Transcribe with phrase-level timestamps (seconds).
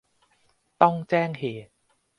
[0.81, 1.73] ต้องแจ้งเหตุ